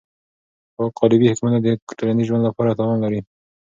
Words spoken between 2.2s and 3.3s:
ژوند لپاره تاوان لري.